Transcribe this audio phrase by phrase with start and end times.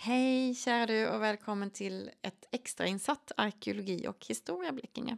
[0.00, 5.16] Hej kära du och välkommen till ett extrainsatt arkeologi och historia Blekinge.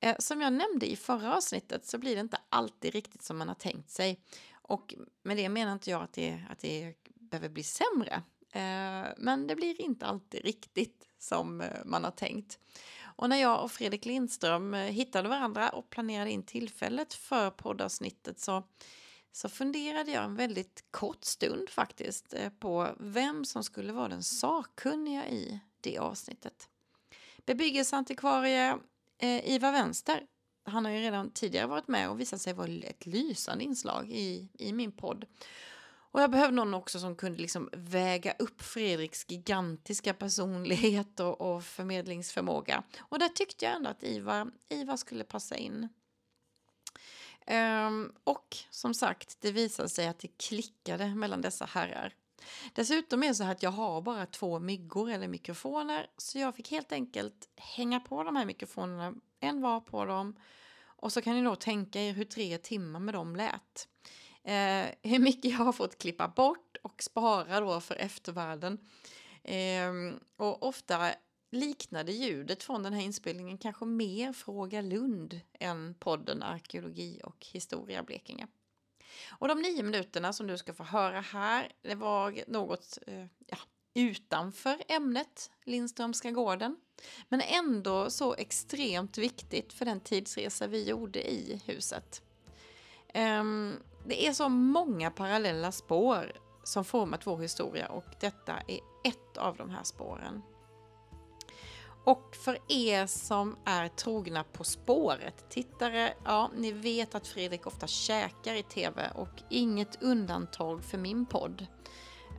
[0.00, 3.48] Eh, som jag nämnde i förra avsnittet så blir det inte alltid riktigt som man
[3.48, 4.20] har tänkt sig.
[4.52, 8.22] Och med det menar inte jag att det, att det behöver bli sämre.
[8.50, 12.58] Eh, men det blir inte alltid riktigt som eh, man har tänkt.
[13.02, 18.62] Och när jag och Fredrik Lindström hittade varandra och planerade in tillfället för poddavsnittet så
[19.34, 24.22] så funderade jag en väldigt kort stund faktiskt eh, på vem som skulle vara den
[24.22, 26.68] sakkunniga i det avsnittet.
[27.46, 28.78] Bebyggelseantikvarie
[29.18, 30.26] eh, Ivar Vänster,
[30.64, 34.48] han har ju redan tidigare varit med och visat sig vara ett lysande inslag i,
[34.58, 35.24] i min podd.
[35.86, 41.64] Och jag behövde någon också som kunde liksom väga upp Fredriks gigantiska personlighet och, och
[41.64, 42.82] förmedlingsförmåga.
[42.98, 45.88] Och där tyckte jag ändå att Ivar, Ivar skulle passa in.
[47.50, 52.14] Um, och som sagt, det visade sig att det klickade mellan dessa herrar.
[52.72, 56.56] Dessutom är det så här att jag har bara två myggor eller mikrofoner så jag
[56.56, 60.36] fick helt enkelt hänga på de här mikrofonerna, en var på dem
[61.04, 63.88] och så kan ni då tänka er hur tre timmar med dem lät.
[64.44, 68.78] Eh, hur mycket jag har fått klippa bort och spara då för eftervärlden.
[69.42, 69.92] Eh,
[70.36, 71.10] och ofta
[71.54, 78.02] liknade ljudet från den här inspelningen kanske mer Fråga Lund än podden Arkeologi och historia
[78.02, 78.46] Blekinge.
[79.28, 83.58] Och de nio minuterna som du ska få höra här, det var något eh, ja,
[83.94, 86.76] utanför ämnet Lindströmska gården.
[87.28, 92.22] Men ändå så extremt viktigt för den tidsresa vi gjorde i huset.
[93.14, 96.32] Um, det är så många parallella spår
[96.64, 100.42] som format vår historia och detta är ett av de här spåren.
[102.04, 107.86] Och för er som är trogna På spåret tittare, ja, ni vet att Fredrik ofta
[107.86, 111.66] käkar i tv och inget undantag för min podd,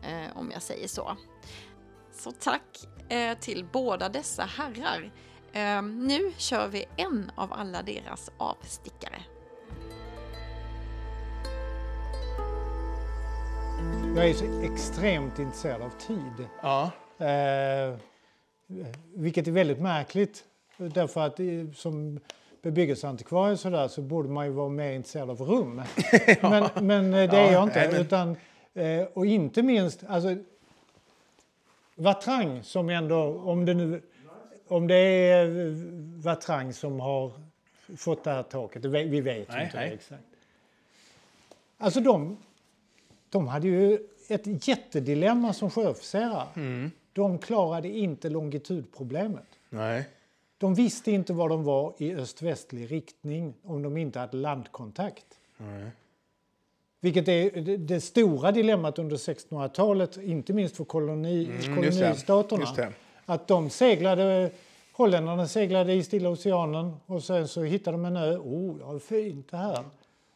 [0.04, 1.18] eh, om jag säger så.
[2.12, 5.12] Så tack eh, till båda dessa herrar.
[5.54, 9.24] Eh, nu kör vi en av alla deras avstickare.
[14.16, 16.48] Jag är så extremt intresserad av tid.
[16.62, 16.92] Ja.
[17.18, 17.98] Eh,
[19.14, 20.44] vilket är väldigt märkligt.
[20.78, 21.40] Därför att
[21.78, 22.20] som
[22.62, 25.82] bebyggelseantikvarie så, där, så borde man ju vara mer intresserad av rum.
[26.42, 26.50] ja.
[26.50, 27.90] men, men eh, det är jag inte.
[27.92, 28.02] men...
[28.02, 28.38] Utan,
[28.74, 30.36] eh, och inte minst, alltså,
[31.96, 34.02] Vatrang som ändå, om det nu
[34.68, 35.74] om det är
[36.22, 37.32] Vatrang som har
[37.98, 39.94] fått det här taket, vi vet nej, inte nej.
[39.94, 40.24] exakt.
[41.78, 42.38] Alltså de,
[43.30, 46.48] de hade ju ett jättedilemma som sjöofficerare.
[46.56, 46.92] Mm.
[47.16, 49.48] De klarade inte longitudproblemet.
[49.70, 50.10] Nej.
[50.58, 55.26] De visste inte var de var i öst-västlig riktning om de inte hade landkontakt.
[55.58, 55.92] Nej.
[57.00, 62.62] Vilket är det, stora dilemmat under 1600-talet, inte minst för koloni, mm, kolonistaterna.
[62.62, 62.94] Just det.
[63.26, 64.52] Att de seglade,
[64.94, 68.38] holländarna seglade i Stilla oceanen och sen så hittade de en ö.
[68.38, 69.84] Oh, ja, fint det här.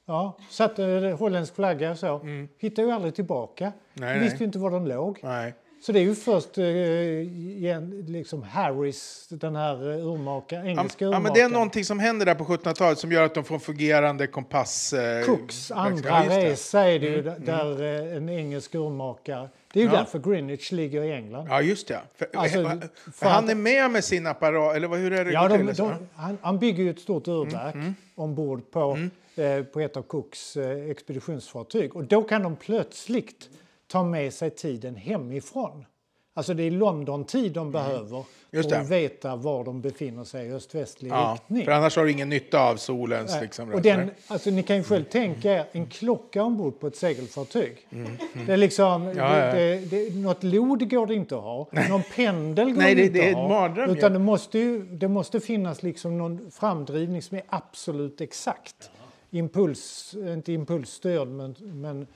[0.06, 2.20] Ja, satte holländsk flagga så.
[2.20, 2.48] Mm.
[2.58, 3.72] Hittade ju aldrig tillbaka.
[3.94, 5.20] Nej, visste ju inte var de låg.
[5.24, 5.54] Nej.
[5.82, 11.12] Så det är ju först eh, liksom Harris, den här eh, urmakaren, engelska urmakaren.
[11.12, 13.56] Ja, men det är någonting som händer där på 1700-talet som gör att de får
[13.56, 14.94] en fungerande kompass.
[14.94, 18.18] Eh, Cooks andra ja, resa är det ju, mm, där mm.
[18.18, 19.98] en engelsk urmakare det är ju ja.
[19.98, 21.48] därför Greenwich ligger i England.
[21.50, 22.00] Ja, just det.
[22.16, 22.82] För, alltså,
[23.14, 26.38] för han är med med sin apparat, eller hur är det ja, de, de, han,
[26.42, 27.96] han, bygger ju ett stort urverk mm, mm.
[28.16, 29.12] ombord på, mm.
[29.60, 31.96] eh, på ett av Cooks eh, expeditionsfartyg.
[31.96, 33.50] Och då kan de plötsligt
[33.92, 35.86] ta med sig tiden hemifrån.
[36.34, 37.72] Alltså det är London-tid de mm.
[37.72, 41.66] behöver för att veta var de befinner sig i öst-västlig ja, riktning.
[41.66, 43.42] För annars har du ingen nytta av solens...
[43.42, 46.96] Liksom, och den, alltså, ni kan ju själv tänka er en klocka ombord på ett
[46.96, 47.88] segelfartyg.
[47.90, 48.46] Mm, mm.
[48.46, 49.54] Det är liksom, ja, ja.
[49.54, 53.30] Det, det, något lod går det inte att ha, någon pendel går Nej, det, inte
[53.30, 53.48] att ha.
[53.48, 58.92] Mardröm, utan det måste, ju, det måste finnas liksom någon framdrivning som är absolut exakt.
[59.30, 61.56] Impuls, inte impulsstörd, men...
[61.60, 62.08] men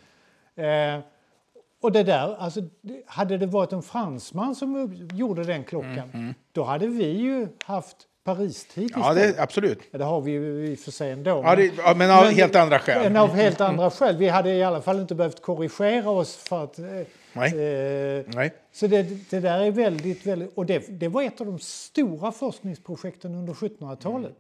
[0.66, 1.04] eh,
[1.84, 2.62] och det där, alltså,
[3.06, 6.34] hade det varit en fransman som gjorde den klockan, mm, mm.
[6.52, 9.80] då hade vi ju haft Paristid Ja, det, absolut.
[9.92, 11.42] Ja, det har vi ju i och för sig ändå.
[11.44, 13.04] Ja, det, ja, men av men, helt andra skäl.
[13.04, 14.18] Men av helt mm, andra skäl.
[14.18, 16.80] Vi hade i alla fall inte behövt korrigera oss för att...
[16.80, 16.86] Eh,
[17.34, 17.50] Nej.
[17.50, 18.54] Eh, Nej.
[18.72, 20.58] Så det, det, där är väldigt, väldigt...
[20.58, 24.38] Och det, det var ett av de stora forskningsprojekten under 1700-talet.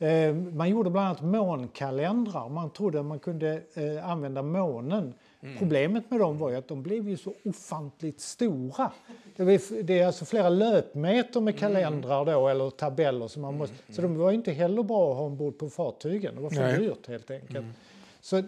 [0.00, 0.48] Mm.
[0.48, 2.48] Eh, man gjorde bland annat månkalendrar.
[2.48, 5.58] Man trodde att man kunde eh, använda månen Mm.
[5.58, 8.92] Problemet med dem var att de blev ju så ofantligt stora.
[9.36, 13.28] Det, var, det är alltså flera löpmeter med kalendrar då, eller tabeller.
[13.28, 13.94] Som man måste, mm.
[13.94, 16.34] Så de var inte heller bra att ha ombord på fartygen.
[16.34, 16.78] Det var för Nej.
[16.78, 17.56] dyrt helt enkelt.
[17.56, 17.72] Mm.
[18.20, 18.42] Så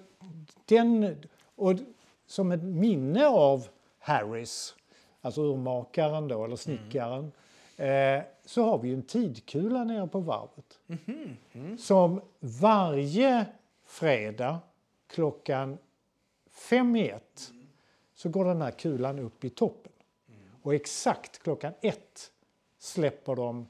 [0.64, 1.16] den,
[1.56, 1.74] och
[2.26, 3.66] som ett minne av
[3.98, 4.74] Harris
[5.20, 7.32] alltså urmakaren då, eller snickaren,
[7.76, 10.78] eh, så har vi en tidkula nere på varvet.
[11.78, 13.46] Som varje
[13.84, 14.58] fredag
[15.06, 15.78] klockan
[16.60, 17.50] fem i ett
[18.14, 19.92] så går den här kulan upp i toppen.
[20.62, 22.30] Och exakt klockan ett
[22.78, 23.66] släpper de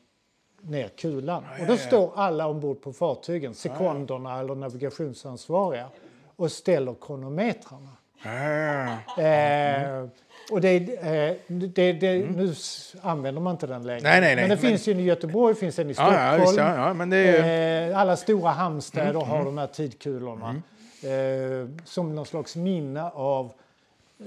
[0.61, 1.45] ner kulan.
[1.61, 5.87] Och då står alla ombord på fartygen, sekonderna eller navigationsansvariga,
[6.37, 7.89] och ställer kronometrarna.
[9.19, 10.07] Eh,
[10.53, 14.01] och det, eh, det, det, nu s- använder man inte den längre.
[14.03, 16.17] Nej, nej, nej, men det men- finns ju i Göteborg, finns en i Ja, Stockholm.
[16.21, 19.67] ja, visst, ja, ja, men det är eh, alla stora hamnstäder Mm, har de här
[19.67, 20.63] tidkulorna.
[21.05, 23.47] Eh, som någon slags minne av
[24.19, 24.27] eh,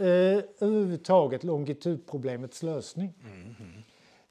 [0.59, 3.13] överhuvudtaget longitudproblemets lösning.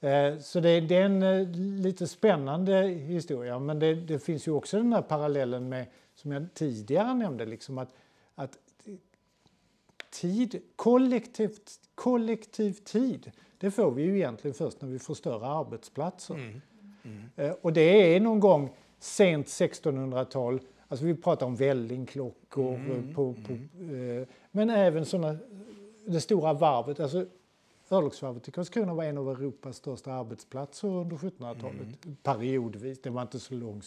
[0.00, 1.48] Eh, Så det, det är en eh,
[1.82, 3.58] lite spännande historia.
[3.58, 7.78] Men det, det finns ju också den här parallellen med, som jag tidigare nämnde, liksom
[7.78, 7.94] att,
[8.34, 8.58] att
[10.10, 16.34] tid, kollektivt, kollektiv tid, det får vi ju egentligen först när vi får större arbetsplatser.
[17.36, 20.60] Eh, Och det är någon gång sent 1600-tal,
[20.92, 25.36] alltså vi pratar om vällingklockor, eh, på, på, eh, men även såna,
[26.06, 27.26] det stora varvet, alltså
[27.90, 31.88] Örlogsvarvet i Karlskrona var en av Europas största arbetsplatser under 1700-talet,
[32.22, 33.82] periodvis, det var inte så lång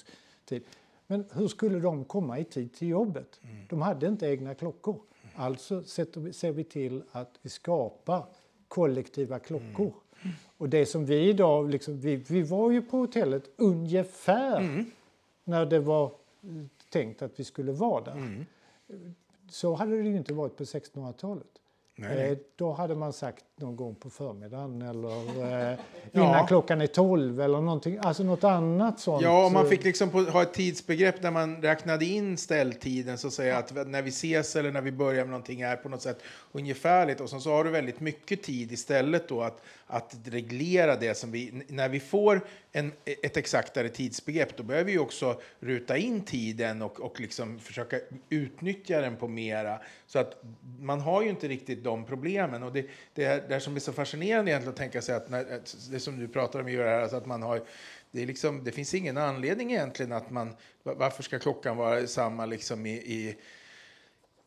[0.46, 0.64] tid.
[1.08, 3.40] Men hur skulle de komma i tid till jobbet?
[3.70, 5.00] De hade inte egna klockor.
[5.36, 8.26] Alltså ser vi till att vi skapar
[8.68, 9.94] kollektiva klockor.
[10.58, 14.86] Och det som vi idag, liksom, vi, vi var ju på hotellet ungefär
[15.44, 16.06] när det var
[16.44, 18.46] eh, tänkt att vi skulle vara där.
[19.50, 21.62] Så hade det ju inte varit på 1600-talet.
[21.98, 22.32] Nej, nej.
[22.32, 25.78] Eh, då hade man sagt någon gång på förmiddagen eller eh,
[26.12, 26.22] Ja.
[26.22, 29.24] innan klockan är 12 eller någonting, alltså något annat sånt.
[29.24, 33.28] Ja, man eh, fick liksom på, ha ett tidsbegrepp där man räknade in ställtiden så
[33.28, 36.02] att säga att när vi ses eller när vi börjar med någonting är på något
[36.02, 36.20] sätt
[36.52, 41.18] ungefärligt och sen så har du väldigt mycket tid istället då att, att reglera det
[41.18, 42.42] som vi, när vi får
[42.72, 42.92] en,
[43.24, 48.00] ett exaktare tidsbegrepp då behöver vi också ruta in tiden och, och liksom försöka
[48.30, 50.44] utnyttja den på mera så att
[50.80, 52.64] man har ju inte riktigt de problemen.
[52.64, 55.62] Och det, det, är, det som är så fascinerande egentligen att tänka sig att när,
[55.92, 57.62] det som du pratar om Göran, här, alltså att man har
[58.12, 60.56] det, är liksom, det finns ingen anledning egentligen att man...
[60.84, 63.38] Varför ska klockan vara samma liksom i, i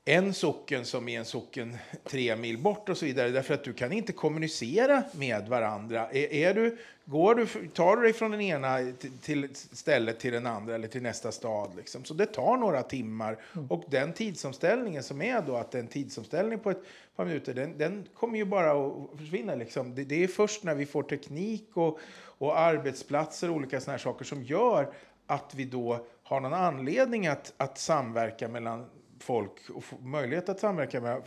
[0.08, 3.30] en socken som i en socken tre mil bort och så vidare.
[3.30, 6.10] Därför att du kan inte kommunicera med varandra.
[6.10, 10.32] Är, är du, går du, tar du dig från den ena till, till stället till
[10.32, 11.70] den andra eller till nästa stad.
[11.76, 12.04] Liksom.
[12.04, 13.38] Så det tar några timmar.
[13.68, 16.82] Och den tidsomställningen som är då att en tidsomställning på ett
[17.16, 19.54] par minuter, den, den kommer ju bara att försvinna.
[19.54, 19.94] Liksom.
[19.94, 23.98] Det, det är först när vi får teknik och, och arbetsplatser och olika såna här
[23.98, 24.92] saker som gör
[25.26, 28.86] att vi då har någon anledning att, att samverka mellan
[29.20, 31.22] folk och möjlighet att samverka med,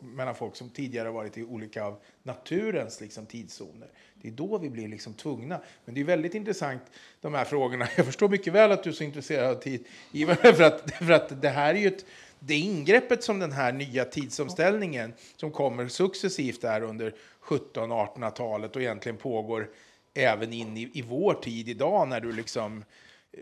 [0.00, 3.88] mellan folk som tidigare varit i olika av naturens liksom, tidszoner.
[4.14, 5.60] Det är då vi blir liksom tvungna.
[5.84, 6.82] Men det är väldigt intressant
[7.20, 7.88] de här frågorna.
[7.96, 9.86] Jag förstår mycket väl att du är så intresserad av tid,
[10.40, 12.04] för att, för att det här är ju ett
[12.38, 19.18] det ingreppet som den här nya tidsomställningen som kommer successivt där under 1700-1800-talet och egentligen
[19.18, 19.70] pågår
[20.14, 22.84] även in i, i vår tid idag när du liksom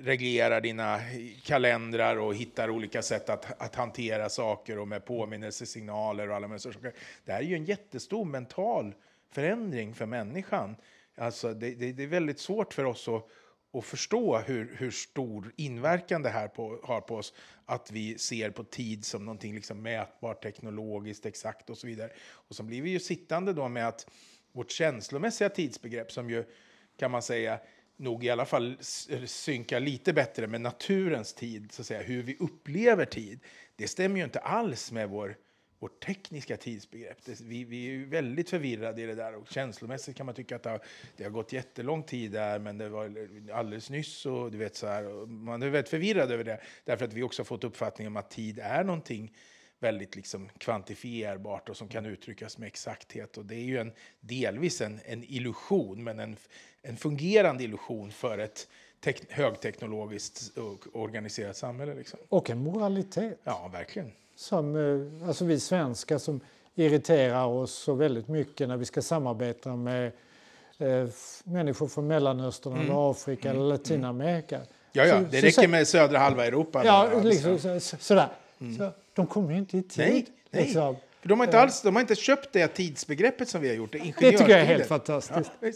[0.01, 1.01] reglerar dina
[1.43, 6.73] kalendrar och hittar olika sätt att, att hantera saker och med påminnelsesignaler och alla möjliga
[6.73, 6.93] saker.
[7.25, 8.95] Det här är ju en jättestor mental
[9.31, 10.77] förändring för människan.
[11.17, 13.27] Alltså det, det, det är väldigt svårt för oss att,
[13.73, 17.35] att förstå hur, hur stor inverkan det här på, har på oss.
[17.65, 22.11] Att vi ser på tid som någonting liksom mätbart, teknologiskt, exakt och så vidare.
[22.49, 24.11] Och så blir vi ju sittande då med att
[24.53, 26.45] vårt känslomässiga tidsbegrepp som ju
[26.97, 27.61] kan man säga
[27.97, 32.23] nog i alla fall synka synkar lite bättre med naturens tid, så att säga, hur
[32.23, 33.41] vi upplever tid.
[33.77, 35.37] Det stämmer ju inte alls med vår,
[35.79, 37.19] vårt tekniska tidsbegrepp.
[37.25, 40.57] Det, vi, vi är ju väldigt förvirrade i det där och känslomässigt kan man tycka
[40.57, 40.81] att det har,
[41.17, 44.87] det har gått jättelång tid där, men det var alldeles nyss och du vet så
[44.87, 45.07] här.
[45.07, 48.17] och Man är väldigt förvirrad över det, därför att vi också har fått uppfattningen om
[48.17, 49.33] att tid är någonting
[49.79, 53.37] väldigt liksom kvantifierbart och som kan uttryckas med exakthet.
[53.37, 56.37] Och det är ju en, delvis en, en illusion, men en,
[56.87, 58.69] en fungerande illusion för ett
[59.01, 61.95] tek, högteknologiskt och organiserat samhälle.
[61.95, 62.19] Liksom.
[62.29, 63.39] Och en moralitet.
[63.45, 64.13] Ja, verkligen.
[64.37, 64.77] Som,
[65.21, 66.41] eh, alltså vi svenskar som
[66.75, 70.13] irriterar oss så väldigt mycket när vi ska samarbeta med
[70.79, 71.09] eh,
[71.45, 74.57] människor från Mellanöstern eller Afrika eller Latinamerika.
[74.57, 74.69] Mm.
[74.93, 76.83] Ja, ja, Så- det så räcker med södra halva Europa.
[76.85, 77.81] Ja, där, liksom, så.
[77.81, 78.29] så, så, sådär.
[78.79, 80.05] Så, de kommer ju inte i tid.
[80.07, 80.65] Nej, nej.
[80.65, 80.97] Liksom.
[81.25, 83.93] För de har inte alls de har inte köpt det tidsbegreppet som vi har gjort.
[83.93, 85.51] Det, Det tycker jag är helt fantastiskt.
[85.61, 85.67] Ja,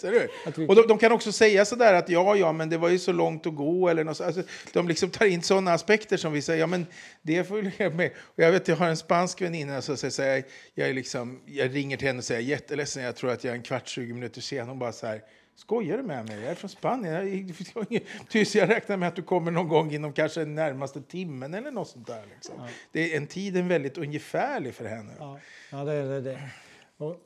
[0.68, 3.12] Och de, de kan också säga sådär att ja, ja, men det var ju så
[3.12, 3.88] långt att gå.
[3.88, 6.86] Eller något, så- alltså, de liksom tar in sådana aspekter som vi säger, ja men
[7.22, 8.10] det får vi leva med.
[8.18, 10.42] Och jag vet, jag har en spansk väninna som säger så här,
[10.74, 13.56] jag, är liksom, jag ringer till henne och säger jätteledsen, jag tror att jag är
[13.56, 14.68] en kvart, 20 minuter sen.
[14.68, 15.20] Hon bara så här,
[15.58, 16.40] skojar du med mig?
[16.40, 17.14] Jag är från Spanien.
[17.14, 18.02] Jag,
[18.54, 21.88] jag, räknar med att du kommer någon gång inom kanske den närmaste timmen eller något
[21.88, 22.22] sånt där.
[22.34, 22.54] Liksom.
[22.92, 25.12] Det är en tiden väldigt ungefärlig för henne.
[25.18, 25.38] Ja,
[25.70, 26.20] ja det är det.
[26.20, 26.50] det.
[26.96, 27.16] Och,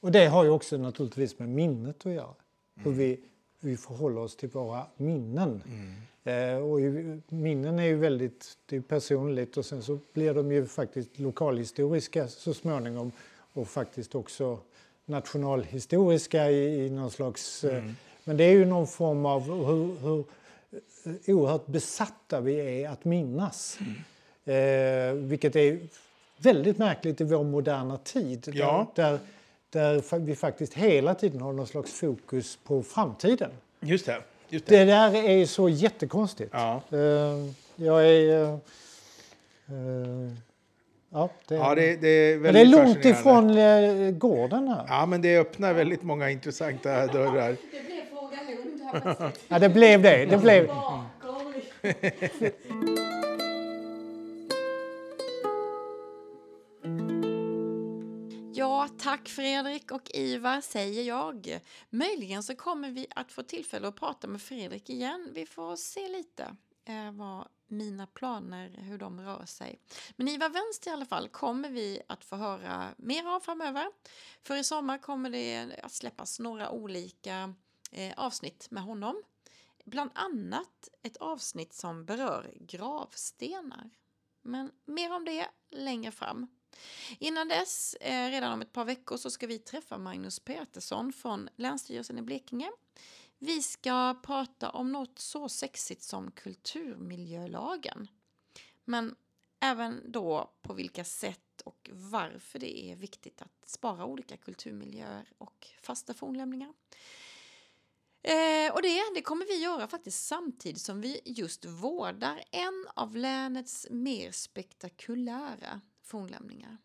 [0.00, 2.34] och det har ju också naturligtvis med minnet att göra.
[2.74, 3.20] Hur vi,
[3.60, 5.62] vi förhåller oss till våra minnen.
[6.24, 10.52] Eh, och ju, minnen är ju väldigt det är personligt och sen så blir de
[10.52, 13.12] ju faktiskt lokalhistoriska så småningom
[13.52, 14.58] och faktiskt också
[15.06, 17.64] nationalhistoriska i, i någon slags...
[17.64, 17.84] Eh,
[18.24, 20.24] men det är ju någon form av hur, hur
[21.04, 23.78] eh, oerhört besatta vi är att minnas.
[24.44, 25.78] Eh, vilket är
[26.38, 28.50] väldigt märkligt i vår moderna tid.
[28.54, 28.92] Ja.
[28.94, 29.18] Där,
[29.70, 33.50] där, vi faktiskt hela tiden har någon slags fokus på framtiden.
[33.80, 34.22] Just det.
[34.48, 34.78] Just det.
[34.78, 36.50] Det där är så jättekonstigt.
[36.52, 36.82] Ja.
[36.90, 36.98] Eh,
[37.76, 38.42] jag är...
[38.42, 38.48] eh,
[39.68, 40.32] eh,
[41.10, 44.84] ja, det, Ja, det, det är men väldigt det är långt ifrån eh, gården här.
[44.88, 47.56] Ja, men det öppnar väldigt många intressanta dörrar.
[47.72, 48.80] Det blev fråga Lund
[49.18, 49.32] här.
[49.48, 50.26] Ja, det blev det.
[50.26, 50.68] det blev.
[58.54, 61.58] Ja, tack Fredrik och Ivar säger jag.
[61.90, 65.32] Möjligen så kommer vi att få tillfälle att prata med Fredrik igen.
[65.34, 66.42] Vi får se lite
[66.84, 69.80] eh, vad mina planer, hur de rör sig.
[70.16, 73.86] Men Ivar Vänster i alla fall kommer vi att få höra mer av framöver.
[74.42, 77.54] För i sommar kommer det att släppas några olika
[77.92, 79.22] eh, avsnitt med honom.
[79.84, 83.90] Bland annat ett avsnitt som berör gravstenar.
[84.42, 86.46] Men mer om det längre fram.
[87.18, 91.48] Innan dess, eh, redan om ett par veckor, så ska vi träffa Magnus Petersson från
[91.56, 92.70] Länsstyrelsen i Blekinge.
[93.38, 98.08] Vi ska prata om något så sexigt som kulturmiljölagen.
[98.84, 99.16] Men
[99.60, 105.66] även då på vilka sätt och varför det är viktigt att spara olika kulturmiljöer och
[105.82, 106.72] fasta fornlämningar.
[108.22, 113.16] Eh, och det, det kommer vi göra faktiskt samtidigt som vi just vårdar en av
[113.16, 116.78] länets mer spektakulära fornlämningar.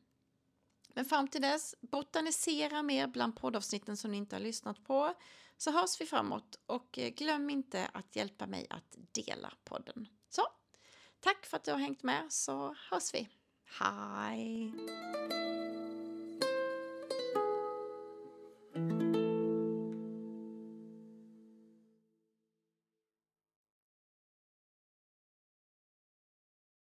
[0.93, 5.13] Men fram till dess, botanisera mer bland poddavsnitten som ni inte har lyssnat på.
[5.57, 10.07] Så hörs vi framåt och eh, glöm inte att hjälpa mig att dela podden.
[10.29, 10.41] Så,
[11.19, 13.29] tack för att du har hängt med så hörs vi.
[13.79, 14.73] Hej!